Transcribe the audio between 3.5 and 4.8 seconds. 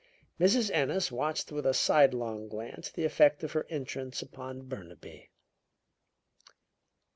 her entrance upon